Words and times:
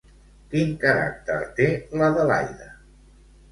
Quin 0.53 0.73
caràcter 0.83 1.37
té 1.61 1.69
l'Adelaida? 2.01 2.73